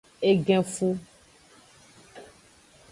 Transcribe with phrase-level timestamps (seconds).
[0.29, 0.89] Egenfu.